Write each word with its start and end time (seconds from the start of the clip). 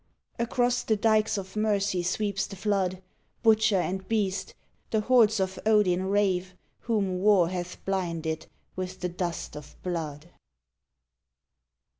Across 0.39 0.81
the 0.85 0.95
dykes 0.95 1.37
of 1.37 1.55
mercy 1.55 2.01
sweeps 2.01 2.47
the 2.47 2.55
flood; 2.55 3.03
Butcher 3.43 3.75
and 3.79 4.07
beast, 4.07 4.55
the 4.89 5.01
hordes 5.01 5.39
of 5.39 5.59
Odin 5.63 6.07
rave, 6.09 6.55
Whom 6.79 7.19
War 7.19 7.49
hath 7.49 7.85
blinded 7.85 8.47
with 8.75 9.01
the 9.01 9.09
dust 9.09 9.55
of 9.55 9.75
blood 9.83 10.31